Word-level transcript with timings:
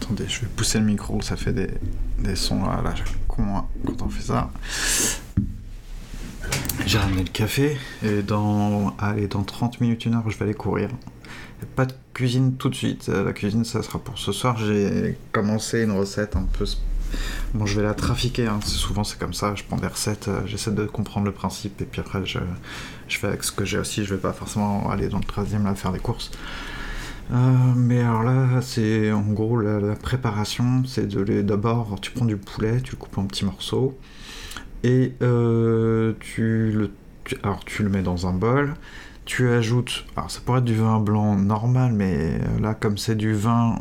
Attendez, 0.00 0.26
je 0.28 0.40
vais 0.40 0.46
pousser 0.48 0.78
le 0.78 0.84
micro, 0.84 1.20
ça 1.22 1.36
fait 1.36 1.52
des, 1.52 2.36
sons 2.36 2.64
à 2.64 2.82
la 2.82 2.94
con 3.28 3.42
hein, 3.56 3.66
quand 3.86 4.02
on 4.02 4.08
fait 4.08 4.22
ça. 4.22 4.50
J'ai 6.86 6.98
ramené 6.98 7.22
le 7.22 7.28
café 7.30 7.76
et 8.02 8.22
dans, 8.22 8.96
allez, 8.98 9.28
dans 9.28 9.42
30 9.42 9.80
minutes, 9.80 10.04
une 10.06 10.14
heure, 10.14 10.28
je 10.28 10.36
vais 10.38 10.44
aller 10.44 10.54
courir. 10.54 10.88
Pas 11.76 11.86
de 11.86 11.92
cuisine 12.14 12.56
tout 12.56 12.68
de 12.70 12.74
suite. 12.74 13.08
Euh, 13.10 13.22
La 13.24 13.32
cuisine, 13.32 13.64
ça 13.64 13.82
sera 13.82 13.98
pour 13.98 14.18
ce 14.18 14.32
soir. 14.32 14.56
J'ai 14.56 15.18
commencé 15.30 15.82
une 15.82 15.92
recette 15.92 16.34
un 16.36 16.44
peu. 16.44 16.64
sp- 16.64 16.78
Bon, 17.54 17.66
je 17.66 17.76
vais 17.76 17.82
la 17.82 17.94
trafiquer. 17.94 18.46
hein. 18.46 18.60
Souvent, 18.62 19.04
c'est 19.04 19.18
comme 19.18 19.34
ça. 19.34 19.54
Je 19.54 19.64
prends 19.64 19.76
des 19.76 19.86
recettes, 19.86 20.28
euh, 20.28 20.40
j'essaie 20.46 20.70
de 20.70 20.84
comprendre 20.84 21.26
le 21.26 21.32
principe 21.32 21.80
et 21.80 21.84
puis 21.84 22.00
après, 22.00 22.24
je, 22.24 22.38
je 23.08 23.18
fais 23.18 23.26
avec 23.26 23.44
ce 23.44 23.52
que 23.52 23.64
j'ai 23.64 23.78
aussi. 23.78 24.04
Je 24.04 24.14
vais 24.14 24.20
pas 24.20 24.32
forcément 24.32 24.90
aller 24.90 25.08
dans 25.08 25.18
le 25.18 25.24
13e 25.24 25.64
là 25.64 25.74
faire 25.74 25.92
des 25.92 25.98
courses. 25.98 26.30
Euh, 27.32 27.36
mais 27.76 28.00
alors 28.00 28.22
là, 28.22 28.60
c'est 28.62 29.12
en 29.12 29.22
gros 29.22 29.60
la, 29.60 29.94
préparation. 29.96 30.82
C'est 30.86 31.06
de 31.06 31.20
les. 31.20 31.42
D'abord, 31.42 31.98
tu 32.00 32.10
prends 32.10 32.24
du 32.24 32.36
poulet, 32.36 32.80
tu 32.80 32.92
le 32.92 32.96
coupes 32.96 33.18
en 33.18 33.24
petits 33.26 33.44
morceaux 33.44 33.98
et 34.82 35.14
euh, 35.22 36.14
tu 36.20 36.72
le. 36.72 36.90
alors, 37.42 37.64
tu 37.64 37.82
le 37.82 37.90
mets 37.90 38.02
dans 38.02 38.26
un 38.26 38.32
bol 38.32 38.74
tu 39.26 39.48
ajoutes, 39.48 40.06
alors 40.16 40.28
ça 40.28 40.40
pourrait 40.44 40.58
être 40.58 40.64
du 40.64 40.74
vin 40.74 40.98
blanc 40.98 41.36
normal, 41.36 41.92
mais 41.92 42.40
là 42.60 42.74
comme 42.74 42.98
c'est 42.98 43.14
du 43.14 43.32
vin, 43.32 43.76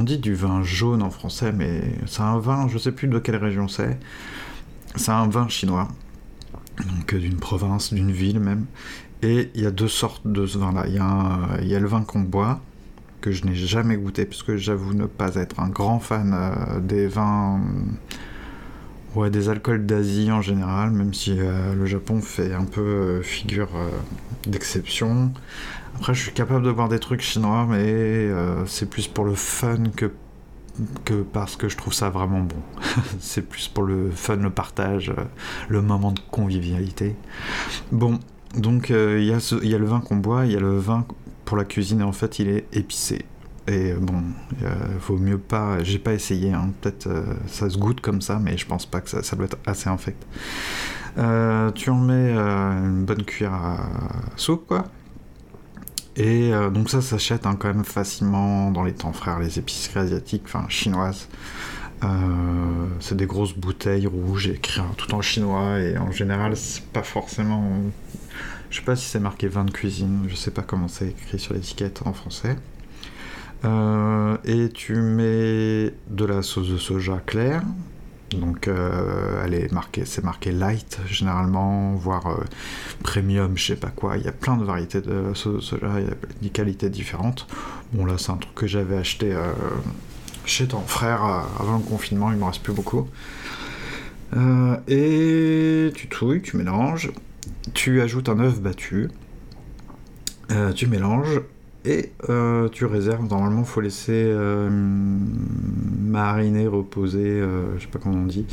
on 0.00 0.04
dit 0.04 0.18
du 0.18 0.34
vin 0.34 0.62
jaune 0.62 1.02
en 1.02 1.10
français, 1.10 1.52
mais 1.52 1.82
c'est 2.06 2.22
un 2.22 2.38
vin, 2.38 2.68
je 2.68 2.78
sais 2.78 2.90
plus 2.90 3.06
de 3.06 3.18
quelle 3.18 3.36
région 3.36 3.68
c'est, 3.68 3.98
c'est 4.96 5.10
un 5.10 5.28
vin 5.28 5.46
chinois, 5.48 5.88
donc 6.78 7.14
d'une 7.14 7.36
province, 7.36 7.92
d'une 7.92 8.10
ville 8.10 8.40
même, 8.40 8.64
et 9.20 9.50
il 9.54 9.60
y 9.60 9.66
a 9.66 9.70
deux 9.70 9.88
sortes 9.88 10.26
de 10.26 10.46
ce 10.46 10.56
vin-là, 10.56 10.86
il 10.88 10.94
y, 11.68 11.74
a 11.74 11.78
le 11.80 11.86
vin 11.86 12.00
qu'on 12.00 12.20
boit, 12.20 12.60
que 13.20 13.30
je 13.30 13.44
n'ai 13.44 13.54
jamais 13.54 13.98
goûté, 13.98 14.24
puisque 14.24 14.56
j'avoue 14.56 14.94
ne 14.94 15.04
pas 15.04 15.34
être 15.34 15.60
un 15.60 15.68
grand 15.68 16.00
fan 16.00 16.32
euh, 16.34 16.80
des 16.80 17.06
vins... 17.06 17.60
Ouais, 19.16 19.28
des 19.28 19.48
alcools 19.48 19.86
d'Asie 19.86 20.30
en 20.30 20.40
général, 20.40 20.92
même 20.92 21.12
si 21.12 21.34
euh, 21.36 21.74
le 21.74 21.84
Japon 21.86 22.20
fait 22.20 22.54
un 22.54 22.64
peu 22.64 22.80
euh, 22.80 23.22
figure 23.22 23.70
euh, 23.74 23.88
d'exception. 24.46 25.32
Après, 25.96 26.14
je 26.14 26.22
suis 26.22 26.32
capable 26.32 26.64
de 26.64 26.70
boire 26.70 26.88
des 26.88 27.00
trucs 27.00 27.20
chinois, 27.20 27.66
mais 27.68 28.28
c'est 28.66 28.88
plus 28.88 29.08
pour 29.08 29.24
le 29.24 29.34
fun 29.34 29.82
que, 29.96 30.12
parce 31.32 31.56
que 31.56 31.68
je 31.68 31.76
trouve 31.76 31.92
ça 31.92 32.08
vraiment 32.08 32.40
bon. 32.40 32.56
c'est 33.20 33.46
plus 33.46 33.66
pour 33.66 33.82
le 33.82 34.10
fun, 34.10 34.36
le 34.36 34.50
partage, 34.50 35.12
le 35.68 35.82
moment 35.82 36.12
de 36.12 36.20
convivialité. 36.30 37.16
Bon, 37.90 38.20
donc 38.56 38.90
il 38.90 39.24
y 39.24 39.32
a 39.32 39.78
le 39.78 39.84
vin 39.84 40.00
qu'on 40.00 40.16
boit, 40.16 40.46
il 40.46 40.52
y 40.52 40.56
a 40.56 40.60
le 40.60 40.78
vin 40.78 41.04
pour 41.44 41.56
la 41.56 41.64
cuisine, 41.64 42.00
et 42.00 42.04
en 42.04 42.12
fait, 42.12 42.38
il 42.38 42.48
est 42.48 42.64
épicé. 42.72 43.26
Et 43.68 43.92
bon, 43.92 44.22
euh, 44.62 44.74
vaut 45.00 45.18
mieux 45.18 45.38
pas. 45.38 45.82
J'ai 45.82 45.98
pas 45.98 46.14
essayé, 46.14 46.52
hein, 46.52 46.70
peut-être 46.80 47.06
euh, 47.06 47.34
ça 47.46 47.68
se 47.68 47.78
goûte 47.78 48.00
comme 48.00 48.20
ça, 48.20 48.38
mais 48.38 48.56
je 48.56 48.66
pense 48.66 48.86
pas 48.86 49.00
que 49.00 49.10
ça, 49.10 49.22
ça 49.22 49.36
doit 49.36 49.46
être 49.46 49.58
assez 49.66 49.88
infect. 49.88 50.26
Euh, 51.18 51.70
tu 51.72 51.90
en 51.90 51.98
mets 51.98 52.34
euh, 52.36 52.72
une 52.72 53.04
bonne 53.04 53.24
cuillère 53.24 53.54
à 53.54 53.86
soupe, 54.36 54.66
quoi. 54.66 54.86
Et 56.16 56.50
donc 56.74 56.90
ça 56.90 57.00
s'achète 57.00 57.46
hein, 57.46 57.56
quand 57.58 57.68
même 57.68 57.84
facilement 57.84 58.70
dans 58.72 58.82
les 58.82 58.92
temps 58.92 59.12
frères, 59.12 59.38
les 59.38 59.58
épiceries 59.58 60.00
asiatiques, 60.00 60.42
enfin 60.44 60.66
chinoises. 60.68 61.28
C'est 62.98 63.16
des 63.16 63.26
grosses 63.26 63.56
bouteilles 63.56 64.06
rouges 64.06 64.48
écrites 64.48 64.82
tout 64.98 65.14
en 65.14 65.22
chinois 65.22 65.78
et 65.78 65.96
en 65.96 66.10
général 66.10 66.56
c'est 66.56 66.84
pas 66.84 67.04
forcément. 67.04 67.64
Je 68.70 68.78
sais 68.80 68.84
pas 68.84 68.96
si 68.96 69.06
c'est 69.06 69.20
marqué 69.20 69.48
vin 69.48 69.64
de 69.64 69.70
cuisine, 69.70 70.24
je 70.28 70.34
sais 70.34 70.50
pas 70.50 70.62
comment 70.62 70.88
c'est 70.88 71.08
écrit 71.08 71.38
sur 71.38 71.54
l'étiquette 71.54 72.02
en 72.04 72.12
français. 72.12 72.56
Euh, 73.64 74.36
et 74.44 74.70
tu 74.70 74.94
mets 74.96 75.92
de 76.08 76.24
la 76.24 76.42
sauce 76.42 76.68
de 76.70 76.78
soja 76.78 77.20
claire. 77.24 77.62
Donc 78.30 78.68
euh, 78.68 79.42
elle 79.44 79.54
est 79.54 79.72
marquée, 79.72 80.04
c'est 80.04 80.22
marqué 80.22 80.52
light 80.52 81.00
généralement, 81.08 81.94
voire 81.94 82.28
euh, 82.28 82.44
premium, 83.02 83.56
je 83.56 83.66
sais 83.66 83.76
pas 83.76 83.90
quoi. 83.90 84.18
Il 84.18 84.24
y 84.24 84.28
a 84.28 84.32
plein 84.32 84.56
de 84.56 84.64
variétés 84.64 85.00
de 85.00 85.34
sauce 85.34 85.56
de 85.56 85.60
soja, 85.60 86.00
il 86.00 86.06
y 86.06 86.08
a 86.08 86.14
des 86.40 86.48
qualités 86.50 86.90
différentes. 86.90 87.48
Bon 87.92 88.04
là 88.04 88.14
c'est 88.18 88.30
un 88.30 88.36
truc 88.36 88.54
que 88.54 88.66
j'avais 88.68 88.96
acheté 88.96 89.36
chez 90.44 90.68
ton 90.68 90.80
frère 90.80 91.24
avant 91.58 91.78
le 91.78 91.82
confinement, 91.82 92.30
il 92.30 92.38
me 92.38 92.44
reste 92.44 92.62
plus 92.62 92.72
beaucoup. 92.72 93.08
Et 94.86 95.90
tu 95.96 96.06
touilles, 96.08 96.40
tu 96.40 96.56
mélanges, 96.56 97.10
tu 97.74 98.00
ajoutes 98.00 98.28
un 98.28 98.38
œuf 98.38 98.60
battu, 98.60 99.10
tu 100.76 100.86
mélanges 100.86 101.40
et 101.84 102.12
euh, 102.28 102.68
tu 102.68 102.84
réserves. 102.84 103.26
Normalement, 103.28 103.64
faut 103.64 103.80
laisser 103.80 104.12
euh, 104.14 104.68
mariner, 104.70 106.66
reposer, 106.66 107.40
euh, 107.40 107.76
je 107.78 107.82
sais 107.82 107.88
pas 107.88 107.98
comment 107.98 108.18
on 108.18 108.26
dit, 108.26 108.46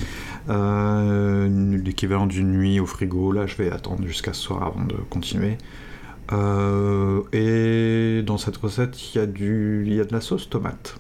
euh, 0.50 1.78
l'équivalent 1.84 2.28
d'une 2.28 2.52
nuit 2.52 2.80
au 2.80 2.86
frigo. 2.86 3.32
Là, 3.32 3.46
je 3.46 3.56
vais 3.58 3.72
attendre 3.72 4.06
jusqu'à 4.06 4.34
ce 4.34 4.42
soir 4.42 4.64
avant 4.64 4.86
de 4.86 4.96
continuer. 5.10 5.58
Et 7.34 8.22
dans 8.26 8.38
cette 8.38 8.58
recette, 8.58 9.14
il 9.14 9.18
y, 9.18 9.22
a 9.22 9.26
du- 9.26 9.84
il 9.86 9.94
y 9.94 10.00
a 10.02 10.04
de 10.04 10.12
la 10.14 10.20
sauce 10.22 10.50
tomate. 10.50 10.98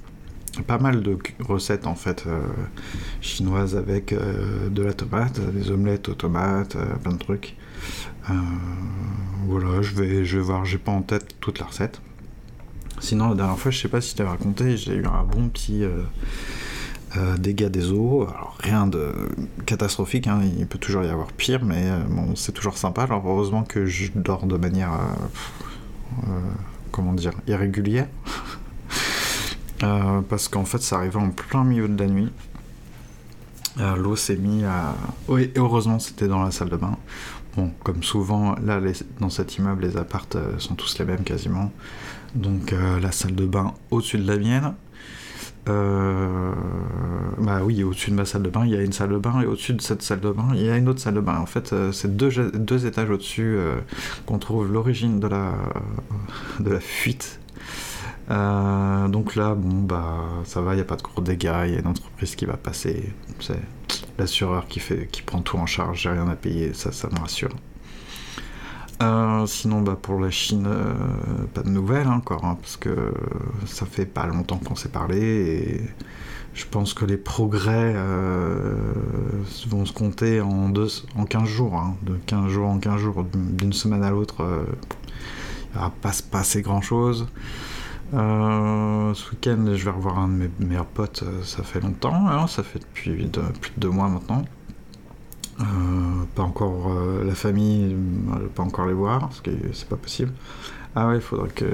Pas 0.65 0.79
mal 0.79 1.03
de 1.03 1.17
recettes 1.47 1.85
en 1.85 1.95
fait 1.95 2.25
chinoises 3.21 3.75
avec 3.75 4.15
de 4.15 4.81
la 4.81 4.93
tomate, 4.93 5.39
des 5.53 5.69
omelettes 5.69 6.07
aux 6.09 6.13
tomates, 6.15 6.77
plein 7.03 7.11
de 7.11 7.17
trucs. 7.19 7.55
Voilà, 9.47 9.81
je 9.81 9.93
vais, 9.95 10.23
je 10.25 10.37
vais 10.37 10.43
voir, 10.43 10.63
j'ai 10.65 10.77
pas 10.77 10.91
en 10.93 11.01
tête 11.01 11.35
toute 11.41 11.59
la 11.59 11.65
recette. 11.65 12.01
Sinon, 12.99 13.29
la 13.29 13.35
dernière 13.35 13.59
fois, 13.59 13.71
je 13.71 13.79
sais 13.79 13.87
pas 13.87 14.01
si 14.01 14.11
je 14.11 14.15
t'avais 14.15 14.29
raconté, 14.29 14.75
j'ai 14.75 14.95
eu 14.95 15.05
un 15.05 15.23
bon 15.23 15.49
petit 15.49 15.83
euh, 15.83 16.01
euh, 17.15 17.37
dégât 17.37 17.69
des 17.69 17.91
eaux. 17.91 18.23
Alors, 18.23 18.57
rien 18.59 18.87
de 18.87 19.13
catastrophique, 19.65 20.27
hein, 20.27 20.41
il 20.57 20.65
peut 20.65 20.79
toujours 20.79 21.03
y 21.03 21.09
avoir 21.09 21.31
pire, 21.31 21.63
mais 21.63 21.89
euh, 21.89 21.99
bon, 22.09 22.35
c'est 22.35 22.53
toujours 22.53 22.77
sympa. 22.77 23.03
Alors, 23.03 23.23
heureusement 23.25 23.63
que 23.63 23.85
je 23.85 24.11
dors 24.15 24.47
de 24.47 24.57
manière, 24.57 24.91
comment 26.91 27.13
dire, 27.13 27.33
irrégulière. 27.47 28.07
Parce 29.79 30.47
qu'en 30.47 30.65
fait, 30.65 30.81
ça 30.81 30.97
arrivait 30.97 31.19
en 31.19 31.29
plein 31.29 31.63
milieu 31.63 31.87
de 31.87 32.01
la 32.01 32.09
nuit. 32.09 32.31
L'eau 33.95 34.15
s'est 34.15 34.37
mise 34.37 34.63
à. 34.63 34.95
Oui, 35.27 35.51
heureusement, 35.55 35.99
c'était 35.99 36.27
dans 36.27 36.43
la 36.43 36.49
salle 36.49 36.69
de 36.69 36.77
bain. 36.77 36.97
Bon, 37.57 37.71
comme 37.83 38.03
souvent, 38.03 38.55
là, 38.63 38.79
dans 39.19 39.31
cet 39.31 39.57
immeuble, 39.57 39.81
les 39.81 39.97
appartes 39.97 40.35
euh, 40.35 40.59
sont 40.59 40.75
tous 40.75 40.99
les 40.99 41.05
mêmes 41.05 41.23
quasiment. 41.23 41.71
Donc, 42.35 42.71
euh, 42.71 42.99
la 42.99 43.11
salle 43.11 43.33
de 43.33 43.47
bain 43.47 43.73
au-dessus 43.89 44.19
de 44.19 44.27
la 44.27 44.37
mienne. 44.37 44.75
Euh, 45.67 46.53
bah 47.39 47.61
oui, 47.63 47.83
au-dessus 47.83 48.11
de 48.11 48.15
ma 48.15 48.25
salle 48.25 48.43
de 48.43 48.49
bain, 48.49 48.63
il 48.63 48.71
y 48.71 48.77
a 48.77 48.81
une 48.83 48.93
salle 48.93 49.09
de 49.09 49.17
bain, 49.17 49.41
et 49.41 49.47
au-dessus 49.47 49.73
de 49.73 49.81
cette 49.81 50.03
salle 50.03 50.19
de 50.19 50.29
bain, 50.29 50.49
il 50.53 50.61
y 50.61 50.69
a 50.69 50.77
une 50.77 50.87
autre 50.87 50.99
salle 50.99 51.15
de 51.15 51.19
bain. 51.19 51.39
En 51.39 51.47
fait, 51.47 51.73
c'est 51.91 52.15
deux, 52.15 52.85
étages 52.85 53.09
au-dessus 53.09 53.57
qu'on 54.27 54.37
trouve 54.37 54.71
l'origine 54.71 55.19
de 55.19 55.27
la, 55.27 55.53
de 56.59 56.69
la 56.69 56.79
fuite. 56.79 57.39
Donc 58.29 59.35
là, 59.35 59.55
bon, 59.55 59.81
bah, 59.81 60.23
ça 60.45 60.61
va, 60.61 60.73
il 60.73 60.75
n'y 60.75 60.81
a 60.81 60.85
pas 60.85 60.95
de 60.95 61.01
gros 61.01 61.21
dégâts, 61.21 61.63
il 61.65 61.73
y 61.73 61.75
a 61.75 61.79
une 61.79 61.87
entreprise 61.87 62.35
qui 62.35 62.45
va 62.45 62.55
passer. 62.55 63.11
C'est 63.39 63.59
l'assureur 64.17 64.67
qui, 64.67 64.79
fait, 64.79 65.07
qui 65.11 65.21
prend 65.21 65.41
tout 65.41 65.57
en 65.57 65.65
charge, 65.65 66.01
j'ai 66.01 66.09
rien 66.09 66.27
à 66.27 66.35
payer, 66.35 66.73
ça, 66.73 66.91
ça 66.91 67.09
me 67.09 67.19
rassure. 67.19 67.51
Euh, 69.03 69.45
sinon, 69.45 69.81
bah, 69.81 69.97
pour 70.01 70.19
la 70.19 70.31
Chine, 70.31 70.65
euh, 70.67 70.93
pas 71.53 71.61
de 71.61 71.69
nouvelles 71.69 72.07
encore, 72.07 72.45
hein, 72.45 72.57
parce 72.59 72.77
que 72.77 73.13
ça 73.65 73.85
fait 73.85 74.07
pas 74.07 74.25
longtemps 74.25 74.57
qu'on 74.57 74.75
s'est 74.75 74.89
parlé 74.89 75.19
et 75.19 75.81
je 76.55 76.65
pense 76.65 76.95
que 76.95 77.05
les 77.05 77.17
progrès 77.17 77.93
euh, 77.95 78.75
vont 79.67 79.85
se 79.85 79.93
compter 79.93 80.41
en, 80.41 80.69
deux, 80.69 80.87
en 81.15 81.25
15 81.25 81.47
jours. 81.47 81.75
hein, 81.75 81.95
de 82.01 82.15
15 82.25 82.47
jours 82.47 82.69
en 82.69 82.79
15 82.79 82.99
jours, 82.99 83.23
d'une 83.33 83.73
semaine 83.73 84.03
à 84.03 84.09
l'autre, 84.09 84.43
il 85.75 85.79
va 85.79 85.91
pas 86.01 86.11
se 86.11 86.23
passer 86.23 86.63
grand 86.63 86.81
chose. 86.81 87.27
Euh, 88.13 89.13
ce 89.13 89.31
week-end, 89.31 89.57
je 89.75 89.83
vais 89.83 89.91
revoir 89.91 90.17
un 90.19 90.27
de 90.29 90.33
mes 90.33 90.49
meilleurs 90.59 90.85
potes, 90.85 91.23
euh, 91.23 91.43
ça 91.43 91.63
fait 91.63 91.81
longtemps, 91.81 92.27
hein, 92.29 92.47
ça 92.47 92.63
fait 92.63 92.79
depuis 92.79 93.25
de- 93.25 93.41
plus 93.59 93.71
de 93.75 93.79
deux 93.79 93.89
mois 93.89 94.07
maintenant. 94.07 94.43
Euh, 95.59 95.63
pas 96.35 96.43
encore 96.43 96.93
la 97.25 97.33
famille, 97.35 97.95
pas 98.55 98.63
encore 98.63 98.85
les 98.85 98.93
voir, 98.93 99.21
parce 99.21 99.41
que 99.41 99.49
c'est 99.73 99.89
pas 99.89 99.95
possible. 99.97 100.31
Ah 100.95 101.07
ouais, 101.07 101.15
il 101.15 101.21
faudrait 101.21 101.49
que 101.49 101.65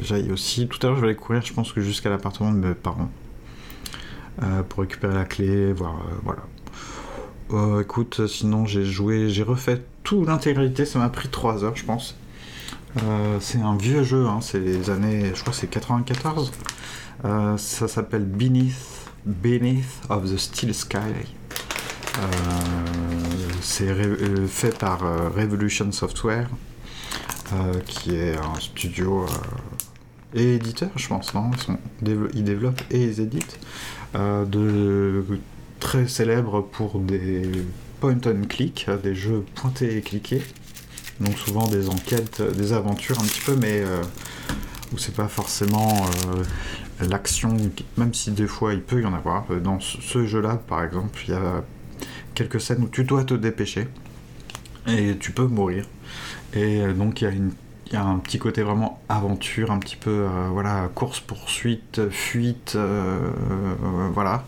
j'aille 0.00 0.30
aussi. 0.32 0.66
Tout 0.68 0.78
à 0.82 0.86
l'heure, 0.88 0.96
je 0.96 1.00
vais 1.02 1.08
aller 1.08 1.16
courir, 1.16 1.42
je 1.42 1.52
pense 1.52 1.72
que 1.72 1.80
jusqu'à 1.80 2.10
l'appartement 2.10 2.52
de 2.52 2.58
mes 2.58 2.74
parents. 2.74 3.08
Pour 4.68 4.80
récupérer 4.80 5.14
la 5.14 5.24
clé, 5.24 5.72
voir. 5.72 5.94
voilà. 6.24 7.80
Écoute, 7.80 8.26
sinon, 8.26 8.66
j'ai 8.66 8.84
joué, 8.84 9.28
j'ai 9.28 9.42
refait 9.44 9.82
tout 10.04 10.24
l'intégralité, 10.24 10.84
ça 10.84 10.98
m'a 10.98 11.08
pris 11.08 11.28
3 11.28 11.64
heures, 11.64 11.76
je 11.76 11.84
pense. 11.84 12.16
Euh, 12.98 13.38
c'est 13.40 13.60
un 13.60 13.76
vieux 13.76 14.02
jeu, 14.02 14.26
hein, 14.26 14.40
c'est 14.40 14.60
les 14.60 14.90
années, 14.90 15.32
je 15.34 15.40
crois 15.40 15.52
que 15.52 15.58
c'est 15.58 15.68
94. 15.68 16.52
Euh, 17.24 17.56
ça 17.56 17.88
s'appelle 17.88 18.24
Beneath, 18.24 19.86
of 20.08 20.30
the 20.30 20.36
Steel 20.36 20.74
Sky. 20.74 20.98
Euh, 20.98 22.22
c'est 23.62 23.94
fait 24.46 24.76
par 24.78 25.00
Revolution 25.34 25.90
Software, 25.92 26.48
qui 27.86 28.14
est 28.14 28.36
un 28.36 28.58
studio 28.60 29.26
et 30.34 30.54
éditeur, 30.54 30.90
je 30.96 31.08
pense, 31.08 31.32
ils, 32.02 32.44
développent 32.44 32.82
et 32.90 33.04
ils 33.04 33.20
éditent, 33.20 33.58
très 35.80 36.08
célèbres 36.08 36.62
pour 36.62 36.98
des 36.98 37.50
point 38.00 38.18
and 38.26 38.46
click, 38.48 38.88
des 39.02 39.14
jeux 39.14 39.44
pointés 39.54 39.96
et 39.96 40.00
cliqués. 40.00 40.42
Donc 41.20 41.36
souvent 41.38 41.68
des 41.68 41.88
enquêtes, 41.88 42.42
des 42.42 42.72
aventures 42.72 43.18
un 43.20 43.24
petit 43.24 43.40
peu, 43.40 43.56
mais 43.56 43.82
où 44.92 44.98
c'est 44.98 45.14
pas 45.14 45.28
forcément 45.28 46.04
l'action, 47.00 47.56
même 47.96 48.14
si 48.14 48.30
des 48.30 48.46
fois 48.46 48.74
il 48.74 48.82
peut 48.82 49.00
y 49.00 49.06
en 49.06 49.14
avoir. 49.14 49.44
Dans 49.62 49.78
ce 49.80 50.26
jeu-là, 50.26 50.56
par 50.66 50.84
exemple, 50.84 51.20
il 51.26 51.34
y 51.34 51.36
a 51.36 51.62
quelques 52.34 52.60
scènes 52.60 52.82
où 52.82 52.88
tu 52.88 53.04
dois 53.04 53.24
te 53.24 53.34
dépêcher 53.34 53.88
et 54.86 55.16
tu 55.18 55.32
peux 55.32 55.46
mourir. 55.46 55.86
Et 56.54 56.80
euh, 56.80 56.92
donc 56.92 57.22
il 57.22 57.52
y 57.92 57.96
a 57.96 58.04
un 58.04 58.18
petit 58.18 58.38
côté 58.38 58.62
vraiment 58.62 59.00
aventure, 59.08 59.70
un 59.70 59.78
petit 59.78 59.96
peu 59.96 60.10
euh, 60.10 60.48
voilà 60.50 60.88
course 60.94 61.20
poursuite, 61.20 62.10
fuite, 62.10 62.74
euh, 62.76 63.18
voilà. 64.12 64.44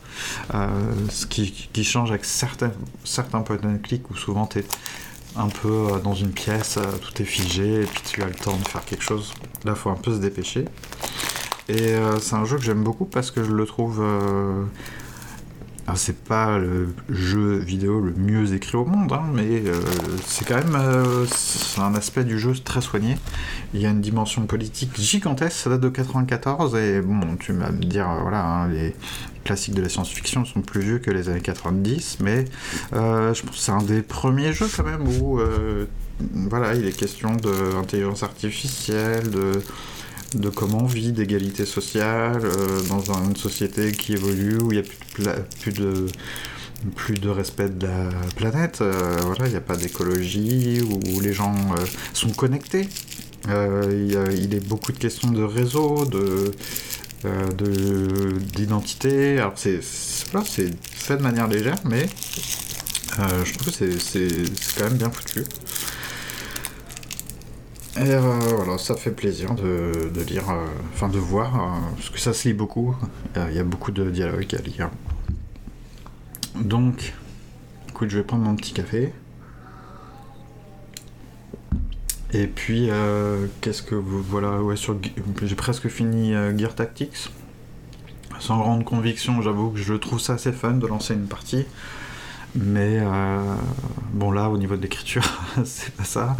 ce 1.10 1.26
qui, 1.26 1.50
qui, 1.72 1.84
change 1.84 2.10
avec 2.10 2.24
certains 2.24 2.72
certains 3.04 3.40
point 3.40 3.58
and 3.64 3.78
click 3.82 4.10
où 4.10 4.16
souvent 4.16 4.46
tu 4.46 4.60
es 4.60 4.64
un 5.36 5.48
peu 5.48 6.00
dans 6.02 6.14
une 6.14 6.30
pièce, 6.30 6.78
tout 7.02 7.22
est 7.22 7.26
figé 7.26 7.82
et 7.82 7.86
puis 7.86 8.02
tu 8.04 8.22
as 8.22 8.26
le 8.26 8.34
temps 8.34 8.56
de 8.56 8.68
faire 8.68 8.84
quelque 8.84 9.02
chose. 9.02 9.34
Là, 9.64 9.74
faut 9.74 9.90
un 9.90 9.96
peu 9.96 10.12
se 10.12 10.18
dépêcher. 10.18 10.66
Et 11.68 11.94
euh, 11.94 12.18
c'est 12.18 12.34
un 12.34 12.44
jeu 12.44 12.56
que 12.56 12.62
j'aime 12.62 12.82
beaucoup 12.82 13.06
parce 13.06 13.30
que 13.30 13.42
je 13.42 13.52
le 13.52 13.64
trouve. 13.64 14.00
Euh, 14.02 14.64
c'est 15.96 16.24
pas 16.24 16.58
le 16.58 16.94
jeu 17.10 17.58
vidéo 17.58 18.00
le 18.00 18.12
mieux 18.12 18.54
écrit 18.54 18.76
au 18.76 18.84
monde, 18.84 19.12
hein, 19.12 19.24
mais 19.32 19.62
euh, 19.66 19.80
c'est 20.26 20.46
quand 20.46 20.56
même 20.56 20.76
un 21.78 21.94
aspect 21.94 22.24
du 22.24 22.38
jeu 22.38 22.54
très 22.54 22.80
soigné. 22.80 23.16
Il 23.74 23.80
y 23.80 23.86
a 23.86 23.90
une 23.90 24.00
dimension 24.00 24.46
politique 24.46 24.98
gigantesque, 24.98 25.56
ça 25.56 25.70
date 25.70 25.80
de 25.80 25.88
94, 25.88 26.74
et 26.76 27.00
bon, 27.00 27.36
tu 27.38 27.52
vas 27.52 27.70
me 27.70 27.82
dire, 27.82 28.08
voilà, 28.22 28.44
hein, 28.44 28.68
les 28.68 28.94
classiques 29.44 29.74
de 29.74 29.82
la 29.82 29.90
science-fiction 29.90 30.44
sont 30.44 30.62
plus 30.62 30.80
vieux 30.80 30.98
que 30.98 31.10
les 31.10 31.28
années 31.28 31.40
90, 31.40 32.18
mais 32.20 32.46
je 32.92 33.42
pense 33.42 33.42
que 33.42 33.56
c'est 33.56 33.72
un 33.72 33.82
des 33.82 34.02
premiers 34.02 34.52
jeux 34.52 34.68
quand 34.74 34.84
même 34.84 35.06
où, 35.06 35.38
voilà, 36.48 36.74
il 36.74 36.86
est 36.86 36.96
question 36.96 37.36
d'intelligence 37.36 38.22
artificielle, 38.22 39.30
de 39.30 39.60
de 40.34 40.48
comment 40.48 40.82
on 40.82 40.86
vit, 40.86 41.12
d'égalité 41.12 41.64
sociale, 41.64 42.42
euh, 42.44 42.82
dans 42.88 43.12
une 43.24 43.36
société 43.36 43.92
qui 43.92 44.12
évolue, 44.12 44.58
où 44.58 44.72
il 44.72 44.80
n'y 44.80 44.86
a 44.86 45.32
plus 45.60 45.72
de, 45.72 46.06
plus 46.94 47.14
de, 47.14 47.28
respect 47.28 47.68
de 47.68 47.86
la 47.86 48.10
planète, 48.36 48.78
euh, 48.80 49.16
voilà, 49.24 49.46
il 49.46 49.50
n'y 49.50 49.56
a 49.56 49.60
pas 49.60 49.76
d'écologie, 49.76 50.80
où, 50.82 51.20
les 51.20 51.32
gens 51.32 51.54
euh, 51.54 51.84
sont 52.12 52.30
connectés. 52.30 52.88
il, 53.46 54.54
est 54.54 54.66
beaucoup 54.66 54.92
de 54.92 54.98
questions 54.98 55.30
de 55.30 55.42
réseau, 55.42 56.04
de 56.04 56.52
d'identité. 58.54 59.38
Alors 59.38 59.54
c'est 59.56 59.82
c'est 59.82 60.74
fait 60.82 61.16
de 61.16 61.22
manière 61.22 61.48
légère, 61.48 61.78
mais 61.86 62.06
je 63.18 63.52
trouve 63.54 63.74
que 63.74 63.98
c'est 63.98 64.74
quand 64.76 64.84
même 64.84 64.98
bien 64.98 65.10
foutu. 65.10 65.42
Et 67.96 68.10
euh, 68.10 68.20
voilà, 68.20 68.76
ça 68.76 68.96
fait 68.96 69.12
plaisir 69.12 69.54
de, 69.54 70.20
lire, 70.28 70.50
euh, 70.50 70.66
enfin 70.92 71.08
de 71.08 71.18
voir, 71.18 71.54
euh, 71.54 71.90
parce 71.94 72.10
que 72.10 72.18
ça 72.18 72.32
se 72.32 72.48
lit 72.48 72.54
beaucoup, 72.54 72.96
il 73.36 73.54
y 73.54 73.60
a 73.60 73.64
beaucoup 73.64 73.92
de 73.92 74.10
dialogues 74.10 74.52
à 74.52 74.62
lire. 74.62 74.90
Donc, 76.56 77.14
écoute, 77.88 78.10
je 78.10 78.18
vais 78.18 78.24
prendre 78.24 78.42
mon 78.42 78.56
petit 78.56 78.72
café. 78.72 79.12
Et 82.32 82.48
puis, 82.48 82.90
qu'est-ce 83.60 83.82
que 83.82 83.94
vous. 83.94 84.22
Voilà, 84.22 84.60
ouais, 84.60 84.74
sur, 84.74 84.96
j'ai 85.42 85.54
presque 85.54 85.86
fini 85.88 86.32
Gear 86.56 86.74
Tactics. 86.74 87.30
Sans 88.40 88.58
grande 88.58 88.84
conviction, 88.84 89.40
j'avoue 89.40 89.70
que 89.70 89.78
je 89.78 89.94
trouve 89.94 90.18
ça 90.18 90.34
assez 90.34 90.50
fun 90.50 90.72
de 90.72 90.86
lancer 90.88 91.14
une 91.14 91.28
partie. 91.28 91.64
Mais 92.54 92.98
euh, 93.00 93.56
bon, 94.12 94.30
là, 94.30 94.48
au 94.48 94.56
niveau 94.56 94.76
de 94.76 94.82
l'écriture, 94.82 95.24
c'est 95.64 95.94
pas 95.94 96.04
ça. 96.04 96.36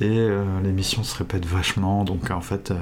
Et 0.00 0.18
euh, 0.18 0.44
l'émission 0.62 1.02
se 1.02 1.16
répète 1.16 1.46
vachement, 1.46 2.04
donc 2.04 2.30
en 2.30 2.42
fait, 2.42 2.70
euh, 2.70 2.74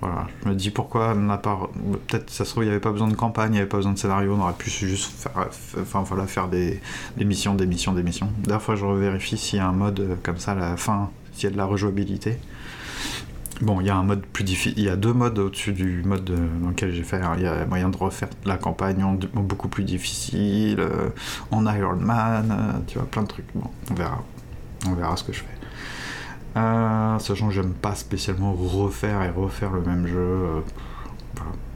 voilà. 0.00 0.26
Je 0.42 0.48
me 0.48 0.54
dis 0.54 0.70
pourquoi, 0.70 1.14
part... 1.40 1.68
peut-être 2.08 2.28
ça 2.28 2.44
se 2.44 2.50
trouve, 2.50 2.64
il 2.64 2.66
n'y 2.66 2.72
avait 2.72 2.80
pas 2.80 2.90
besoin 2.90 3.06
de 3.06 3.14
campagne, 3.14 3.50
il 3.50 3.54
n'y 3.54 3.58
avait 3.58 3.68
pas 3.68 3.76
besoin 3.76 3.92
de 3.92 3.98
scénario, 3.98 4.34
on 4.34 4.40
aurait 4.40 4.52
pu 4.52 4.68
juste 4.68 5.12
faire, 5.12 5.48
enfin, 5.80 6.02
voilà, 6.02 6.26
faire 6.26 6.48
des, 6.48 6.80
des 7.16 7.24
missions, 7.24 7.54
des 7.54 7.66
missions, 7.66 7.92
des 7.92 8.02
missions. 8.02 8.30
D'ailleurs, 8.38 8.76
je 8.76 8.84
revérifie 8.84 9.38
s'il 9.38 9.58
y 9.58 9.62
a 9.62 9.66
un 9.68 9.72
mode 9.72 10.18
comme 10.24 10.38
ça 10.38 10.52
à 10.52 10.56
la 10.56 10.76
fin, 10.76 11.10
s'il 11.34 11.44
y 11.44 11.46
a 11.46 11.50
de 11.52 11.56
la 11.56 11.66
rejouabilité. 11.66 12.38
Bon, 13.62 13.80
il 13.80 13.86
y 13.86 13.90
a 13.90 13.96
un 13.96 14.02
mode 14.02 14.26
plus 14.26 14.42
difficile. 14.42 14.74
Il 14.76 14.82
y 14.82 14.88
a 14.88 14.96
deux 14.96 15.12
modes 15.12 15.38
au-dessus 15.38 15.72
du 15.72 16.02
mode 16.02 16.24
dans 16.60 16.70
lequel 16.70 16.92
j'ai 16.92 17.04
fait. 17.04 17.20
Il 17.36 17.44
y 17.44 17.46
a 17.46 17.64
moyen 17.64 17.90
de 17.90 17.96
refaire 17.96 18.28
la 18.44 18.56
campagne 18.56 19.04
en, 19.04 19.12
beaucoup 19.12 19.68
plus 19.68 19.84
difficile, 19.84 20.80
euh, 20.80 21.10
en 21.52 21.64
Iron 21.72 21.94
Man, 21.94 22.50
euh, 22.50 22.80
tu 22.88 22.98
vois, 22.98 23.06
plein 23.06 23.22
de 23.22 23.28
trucs. 23.28 23.46
Bon, 23.54 23.70
on 23.88 23.94
verra. 23.94 24.24
On 24.88 24.94
verra 24.94 25.16
ce 25.16 25.22
que 25.22 25.32
je 25.32 25.38
fais. 25.38 26.58
Euh, 26.58 27.20
sachant 27.20 27.48
que 27.48 27.54
j'aime 27.54 27.72
pas 27.72 27.94
spécialement 27.94 28.52
refaire 28.52 29.22
et 29.22 29.30
refaire 29.30 29.70
le 29.70 29.82
même 29.82 30.08
jeu. 30.08 30.64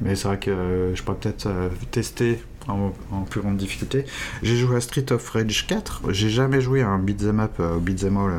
Mais 0.01 0.17
c'est 0.17 0.27
vrai 0.27 0.41
que 0.41 0.91
je 0.93 1.03
pourrais 1.05 1.19
peut-être 1.19 1.49
tester 1.93 2.43
en, 2.67 2.91
plus 3.31 3.41
grande 3.41 3.59
difficulté. 3.59 4.07
J'ai 4.43 4.57
joué 4.57 4.77
à 4.77 4.81
Street 4.81 5.13
of 5.13 5.31
Rage 5.31 5.69
4. 5.69 6.03
J'ai 6.11 6.31
jamais 6.31 6.61
joué 6.61 6.83
à 6.83 6.89
un 6.89 6.99
beat'em 6.99 7.39
up, 7.39 7.63
beat'em 7.81 8.17
all 8.17 8.33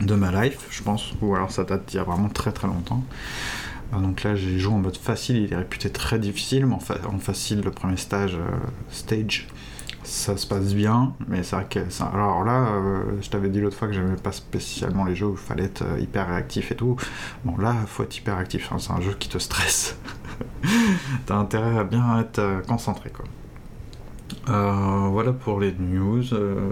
de 0.00 0.14
ma 0.14 0.44
life, 0.44 0.66
je 0.70 0.82
pense, 0.82 1.12
ou 1.20 1.34
alors 1.34 1.50
ça 1.50 1.64
date 1.64 1.86
d'il 1.86 1.96
y 1.96 2.00
a 2.00 2.04
vraiment 2.04 2.28
très 2.28 2.52
très 2.52 2.66
longtemps. 2.66 3.04
Euh, 3.92 3.98
donc 3.98 4.22
là, 4.22 4.34
j'ai 4.34 4.58
joué 4.58 4.74
en 4.74 4.78
mode 4.78 4.96
facile, 4.96 5.36
il 5.36 5.52
est 5.52 5.56
réputé 5.56 5.90
très 5.90 6.18
difficile, 6.18 6.66
mais 6.66 6.74
en, 6.74 7.18
facile, 7.18 7.60
le 7.62 7.70
premier 7.70 7.96
stage, 7.96 8.34
euh, 8.34 8.56
stage, 8.90 9.48
ça 10.02 10.36
se 10.36 10.46
passe 10.46 10.74
bien, 10.74 11.14
mais 11.28 11.42
c'est 11.42 11.56
vrai 11.56 11.66
que. 11.68 11.90
Ça... 11.90 12.06
Alors 12.06 12.44
là, 12.44 12.68
euh, 12.68 13.02
je 13.20 13.28
t'avais 13.30 13.48
dit 13.48 13.60
l'autre 13.60 13.76
fois 13.76 13.88
que 13.88 13.94
j'aimais 13.94 14.16
pas 14.16 14.32
spécialement 14.32 15.04
les 15.04 15.14
jeux 15.14 15.26
où 15.26 15.32
il 15.32 15.38
fallait 15.38 15.64
être 15.64 15.84
hyper 15.98 16.28
réactif 16.28 16.72
et 16.72 16.76
tout. 16.76 16.96
Bon, 17.44 17.56
là, 17.58 17.74
faut 17.86 18.02
être 18.02 18.16
hyper 18.16 18.36
réactif, 18.36 18.72
hein, 18.72 18.76
c'est 18.78 18.92
un 18.92 19.00
jeu 19.00 19.14
qui 19.18 19.28
te 19.28 19.38
stresse. 19.38 19.96
T'as 21.26 21.36
intérêt 21.36 21.78
à 21.78 21.84
bien 21.84 22.20
être 22.20 22.62
concentré, 22.66 23.10
quoi. 23.10 23.24
Euh, 24.48 25.08
voilà 25.10 25.32
pour 25.32 25.60
les 25.60 25.72
news. 25.78 26.22
Euh, 26.32 26.70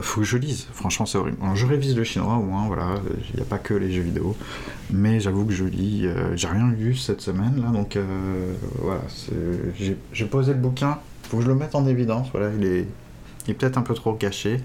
faut 0.00 0.20
que 0.20 0.26
je 0.26 0.36
lise, 0.36 0.66
franchement 0.72 1.06
c'est 1.06 1.18
horrible. 1.18 1.38
je 1.54 1.66
révise 1.66 1.96
le 1.96 2.04
chinois 2.04 2.34
au 2.34 2.42
moins, 2.42 2.66
voilà, 2.66 2.96
il 3.30 3.36
n'y 3.36 3.42
a 3.42 3.44
pas 3.44 3.58
que 3.58 3.74
les 3.74 3.90
jeux 3.92 4.02
vidéo. 4.02 4.36
Mais 4.90 5.20
j'avoue 5.20 5.44
que 5.44 5.52
je 5.52 5.64
lis, 5.64 6.06
euh, 6.06 6.36
j'ai 6.36 6.48
rien 6.48 6.70
lu 6.70 6.94
cette 6.94 7.20
semaine 7.20 7.62
là, 7.62 7.70
donc 7.70 7.98
voilà, 8.78 9.02
j'ai 10.12 10.24
posé 10.26 10.52
le 10.52 10.58
bouquin, 10.58 10.98
faut 11.24 11.38
que 11.38 11.42
je 11.44 11.48
le 11.48 11.54
mette 11.54 11.74
en 11.74 11.86
évidence, 11.86 12.28
voilà, 12.32 12.50
il 12.58 12.64
est, 12.64 12.86
il 13.46 13.52
est 13.52 13.54
peut-être 13.54 13.78
un 13.78 13.82
peu 13.82 13.94
trop 13.94 14.14
caché. 14.14 14.60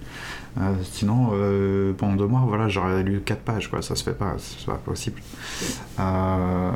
Euh, 0.58 0.74
sinon, 0.84 1.32
euh, 1.34 1.94
pendant 1.94 2.16
deux 2.16 2.28
mois, 2.28 2.44
voilà, 2.48 2.70
j'aurais 2.70 3.04
lu 3.04 3.22
quatre 3.22 3.42
pages, 3.42 3.70
quoi. 3.70 3.82
Ça 3.82 3.96
se 3.96 4.04
fait 4.04 4.18
pas, 4.18 4.36
c'est 4.38 4.66
pas 4.66 4.76
possible. 4.76 5.22
Euh, 6.00 6.72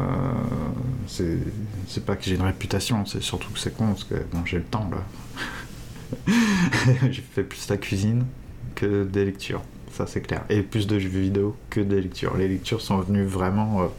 c'est 1.08 2.06
pas 2.06 2.15
que 2.15 2.24
j'ai 2.24 2.36
une 2.36 2.41
réputation, 2.41 3.06
c'est 3.06 3.22
surtout 3.22 3.51
que 3.51 3.60
c'est 3.60 3.75
con, 3.75 3.88
parce 3.88 4.03
que 4.03 4.15
bon, 4.32 4.44
j'ai 4.46 4.58
le 4.58 4.63
temps, 4.63 4.89
là. 4.91 6.34
j'ai 7.10 7.22
fait 7.22 7.44
plus 7.44 7.70
la 7.70 7.77
cuisine 7.77 8.25
que 8.75 9.03
des 9.03 9.25
lectures, 9.25 9.62
ça 9.91 10.08
c'est 10.08 10.22
clair. 10.22 10.44
Et 10.50 10.62
plus 10.62 10.88
de 10.88 10.98
jeux 11.00 11.10
vidéo 11.10 11.56
que 11.70 11.79
des 11.79 12.01
lectures. 12.01 12.36
Les 12.38 12.48
lectures 12.48 12.82
sont 12.82 13.00
venues 13.00 13.25
vraiment 13.25 13.89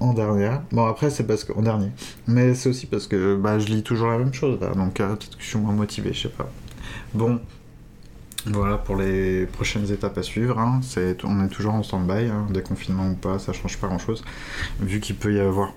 en 0.00 0.12
dernière. 0.12 0.62
Bon, 0.72 0.84
après, 0.86 1.10
c'est 1.10 1.26
parce 1.26 1.44
qu'en 1.44 1.62
dernier. 1.62 1.88
Mais 2.26 2.54
c'est 2.54 2.68
aussi 2.68 2.86
parce 2.86 3.06
que 3.06 3.36
bah, 3.36 3.58
je 3.58 3.66
lis 3.68 3.82
toujours 3.82 4.08
la 4.08 4.18
même 4.18 4.34
chose. 4.34 4.58
Donc, 4.58 4.94
peut-être 4.94 5.36
que 5.36 5.42
je 5.42 5.48
suis 5.48 5.58
moins 5.58 5.72
motivé, 5.72 6.12
je 6.12 6.22
sais 6.22 6.28
pas. 6.28 6.50
Bon, 7.14 7.40
voilà 8.46 8.78
pour 8.78 8.96
les 8.96 9.46
prochaines 9.46 9.90
étapes 9.92 10.18
à 10.18 10.22
suivre. 10.22 10.58
Hein. 10.58 10.80
on 11.24 11.44
est 11.44 11.48
toujours 11.48 11.74
en 11.74 11.82
stand-by, 11.82 12.26
hein. 12.26 12.46
déconfinement 12.50 13.08
ou 13.08 13.14
pas, 13.14 13.38
ça 13.38 13.52
change 13.52 13.78
pas 13.78 13.86
grand-chose. 13.86 14.24
Vu 14.80 15.00
qu'il 15.00 15.16
peut 15.16 15.34
y 15.34 15.40
avoir 15.40 15.72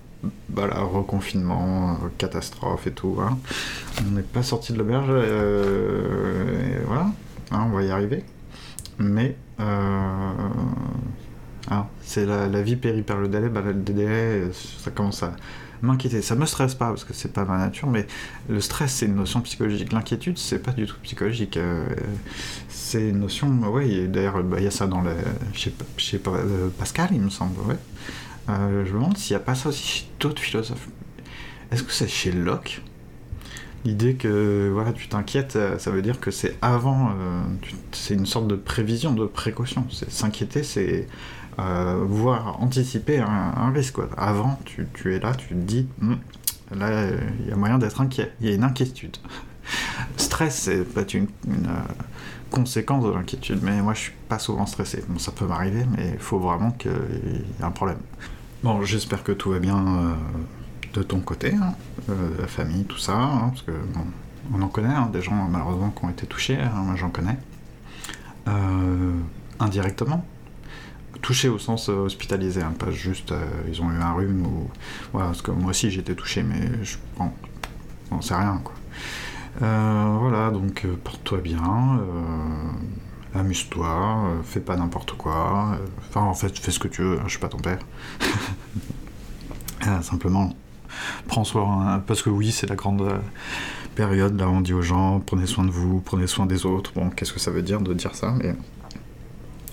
bah, 0.49 0.67
reconfinement, 0.81 1.91
euh, 2.03 2.07
catastrophe 2.17 2.87
et 2.87 2.91
tout. 2.91 3.17
Hein. 3.21 3.37
On 4.01 4.11
n'est 4.11 4.21
pas 4.21 4.43
sorti 4.43 4.73
de 4.73 4.77
l'auberge, 4.77 5.09
euh, 5.09 6.79
voilà, 6.87 7.07
on 7.51 7.69
va 7.69 7.83
y 7.83 7.91
arriver. 7.91 8.23
Mais 8.97 9.35
euh, 9.59 10.31
c'est 12.01 12.25
la, 12.25 12.61
vie 12.61 12.75
périt 12.77 13.01
par 13.01 13.17
le 13.17 13.27
délai, 13.27 13.49
bah, 13.49 13.61
le 13.65 13.73
délai, 13.73 14.49
ça 14.53 14.91
commence 14.91 15.21
à 15.23 15.35
m'inquiéter. 15.81 16.21
Ça 16.21 16.35
me 16.35 16.45
stresse 16.45 16.75
pas 16.75 16.87
parce 16.87 17.03
que 17.03 17.13
c'est 17.13 17.33
pas 17.33 17.45
ma 17.45 17.57
nature, 17.57 17.89
mais 17.89 18.07
le 18.49 18.61
stress 18.61 18.93
c'est 18.93 19.05
une 19.05 19.15
notion 19.15 19.41
psychologique. 19.41 19.91
L'inquiétude 19.91 20.37
c'est 20.37 20.59
pas 20.59 20.71
du 20.71 20.85
tout 20.85 20.95
psychologique. 21.03 21.57
Euh, 21.57 21.87
c'est 22.69 23.09
une 23.09 23.19
notion, 23.19 23.49
oui, 23.71 24.07
d'ailleurs 24.07 24.43
bah, 24.43 24.57
il 24.59 24.63
y 24.63 24.67
a 24.67 24.71
ça 24.71 24.87
dans 24.87 25.01
le. 25.01 25.11
Sais 25.97 26.19
pas, 26.19 26.31
euh, 26.31 26.69
Pascal 26.77 27.09
il 27.11 27.21
me 27.21 27.29
semble, 27.29 27.59
ouais. 27.61 27.77
Euh, 28.49 28.85
je 28.85 28.91
me 28.91 28.99
demande 28.99 29.17
s'il 29.17 29.35
n'y 29.35 29.41
a 29.41 29.45
pas 29.45 29.55
ça 29.55 29.69
aussi 29.69 29.87
chez 29.87 30.05
d'autres 30.19 30.41
philosophes. 30.41 30.87
Est-ce 31.71 31.83
que 31.83 31.91
c'est 31.91 32.07
chez 32.07 32.31
Locke? 32.31 32.81
L'idée 33.85 34.15
que 34.15 34.69
voilà, 34.73 34.93
tu 34.93 35.07
t'inquiètes, 35.07 35.59
ça 35.77 35.91
veut 35.91 36.01
dire 36.01 36.19
que 36.19 36.31
c'est 36.31 36.57
avant, 36.63 37.13
c'est 37.91 38.15
une 38.15 38.25
sorte 38.25 38.47
de 38.47 38.55
prévision, 38.55 39.13
de 39.13 39.27
précaution. 39.27 39.85
S'inquiéter, 40.09 40.63
c'est 40.63 41.07
voir 41.57 42.61
anticiper 42.61 43.19
un, 43.19 43.71
risque. 43.71 43.97
Avant, 44.17 44.59
tu, 44.65 45.13
es 45.13 45.19
là, 45.19 45.33
tu 45.33 45.49
te 45.49 45.53
dis, 45.53 45.87
hum, 46.01 46.17
là, 46.75 47.09
il 47.39 47.49
y 47.49 47.51
a 47.51 47.55
moyen 47.55 47.77
d'être 47.77 48.01
inquiet, 48.01 48.33
il 48.41 48.47
y 48.47 48.51
a 48.51 48.55
une 48.55 48.63
inquiétude. 48.63 49.17
Stress, 50.17 50.55
c'est 50.55 50.83
peut-être 50.83 51.13
une, 51.13 51.27
conséquence 52.51 53.03
de 53.03 53.09
l'inquiétude, 53.09 53.59
mais 53.63 53.81
moi 53.81 53.93
je 53.93 53.99
suis 53.99 54.13
pas 54.29 54.39
souvent 54.39 54.65
stressé. 54.65 55.03
Bon, 55.09 55.19
ça 55.19 55.31
peut 55.31 55.45
m'arriver, 55.45 55.85
mais 55.97 56.11
il 56.13 56.19
faut 56.19 56.39
vraiment 56.39 56.71
qu'il 56.71 56.91
y 56.91 57.61
ait 57.61 57.65
un 57.65 57.71
problème. 57.71 57.97
Bon, 58.63 58.81
j'espère 58.83 59.23
que 59.23 59.31
tout 59.31 59.51
va 59.51 59.59
bien 59.59 59.77
euh, 59.77 60.13
de 60.93 61.03
ton 61.03 61.19
côté, 61.19 61.53
hein, 61.53 61.73
euh, 62.09 62.13
la 62.39 62.47
famille, 62.47 62.85
tout 62.85 62.97
ça, 62.97 63.13
hein, 63.13 63.49
parce 63.49 63.61
que 63.63 63.71
on 64.53 64.61
en 64.61 64.67
connaît 64.67 64.93
hein, 64.93 65.09
des 65.11 65.21
gens 65.21 65.47
malheureusement 65.49 65.89
qui 65.89 66.05
ont 66.05 66.09
été 66.09 66.25
touchés, 66.27 66.57
moi 66.73 66.95
j'en 66.95 67.09
connais. 67.09 67.37
Euh, 68.47 69.11
indirectement, 69.59 70.25
touché 71.25 71.49
au 71.49 71.57
sens 71.57 71.89
hospitalisé, 71.89 72.61
pas 72.77 72.91
juste 72.91 73.33
ils 73.67 73.81
ont 73.81 73.91
eu 73.91 73.97
un 73.97 74.13
rhume 74.13 74.45
ou. 74.45 74.69
Voilà, 75.11 75.29
parce 75.29 75.41
que 75.41 75.49
moi 75.49 75.71
aussi 75.71 75.87
été 75.87 76.13
touché, 76.13 76.43
mais 76.43 76.83
je. 76.83 76.97
Bon, 77.17 77.31
on 78.11 78.21
sait 78.21 78.35
rien 78.35 78.61
quoi. 78.63 78.75
Euh, 79.61 80.17
voilà, 80.19 80.51
donc 80.51 80.83
euh, 80.85 80.95
porte-toi 81.03 81.39
bien, 81.39 81.99
euh, 81.99 83.39
amuse-toi, 83.39 84.33
fais 84.43 84.59
pas 84.59 84.75
n'importe 84.75 85.13
quoi. 85.13 85.77
Enfin, 86.09 86.21
en 86.21 86.33
fait, 86.33 86.57
fais 86.59 86.71
ce 86.71 86.79
que 86.79 86.87
tu 86.87 87.01
veux, 87.01 87.19
hein, 87.19 87.23
je 87.25 87.31
suis 87.31 87.39
pas 87.39 87.47
ton 87.47 87.57
père. 87.57 87.79
simplement, 90.01 90.53
prends 91.27 91.43
soin, 91.43 92.03
parce 92.05 92.21
que 92.21 92.29
oui, 92.29 92.51
c'est 92.51 92.67
la 92.67 92.75
grande 92.75 93.07
période, 93.95 94.37
là, 94.39 94.49
on 94.49 94.61
dit 94.61 94.73
aux 94.73 94.81
gens, 94.81 95.21
prenez 95.21 95.45
soin 95.45 95.63
de 95.63 95.71
vous, 95.71 96.01
prenez 96.01 96.27
soin 96.27 96.45
des 96.45 96.65
autres. 96.65 96.91
Bon, 96.93 97.09
qu'est-ce 97.09 97.31
que 97.33 97.39
ça 97.39 97.51
veut 97.51 97.63
dire 97.63 97.81
de 97.81 97.93
dire 97.93 98.13
ça 98.15 98.33
mais... 98.37 98.55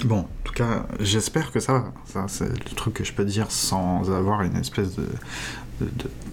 Bon, 0.04 0.18
en 0.18 0.28
tout 0.44 0.52
cas, 0.52 0.86
j'espère 0.98 1.52
que 1.52 1.60
ça 1.60 1.72
va. 1.74 1.92
Ça, 2.06 2.24
c'est 2.28 2.48
le 2.48 2.74
truc 2.74 2.94
que 2.94 3.04
je 3.04 3.12
peux 3.12 3.24
dire 3.24 3.50
sans 3.50 4.10
avoir 4.10 4.42
une 4.42 4.56
espèce 4.56 4.96
de, 4.96 5.06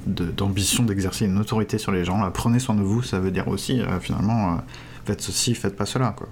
d'ambition 0.06 0.84
d'exercer 0.84 1.26
une 1.26 1.38
autorité 1.38 1.78
sur 1.78 1.92
les 1.92 2.04
gens. 2.04 2.30
prenez 2.32 2.60
soin 2.60 2.76
de 2.76 2.82
vous, 2.82 3.04
ça 3.04 3.20
veut 3.20 3.32
dire 3.32 3.48
aussi, 3.48 3.82
euh, 3.82 4.00
finalement, 4.00 4.54
euh, 4.54 4.58
faites 5.06 5.22
ceci, 5.22 5.54
faites 5.54 5.76
pas 5.76 5.86
cela. 5.86 6.16
Quoi. 6.18 6.30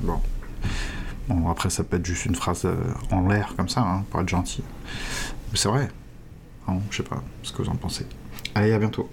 Bon. 0.00 0.20
bon. 1.28 1.48
après, 1.48 1.70
ça 1.70 1.84
peut 1.84 1.96
être 1.96 2.06
juste 2.06 2.26
une 2.26 2.34
phrase 2.34 2.64
euh, 2.64 2.76
en 3.10 3.26
l'air, 3.28 3.54
comme 3.56 3.68
ça, 3.68 3.82
hein, 3.82 4.04
pour 4.10 4.20
être 4.20 4.28
gentil. 4.28 4.62
Mais 5.52 5.58
c'est 5.58 5.68
vrai. 5.68 5.88
je 6.90 6.96
sais 6.96 7.02
pas 7.02 7.22
ce 7.42 7.52
que 7.52 7.62
vous 7.62 7.68
en 7.68 7.76
pensez. 7.76 8.06
Allez, 8.54 8.72
à 8.72 8.78
bientôt. 8.78 9.08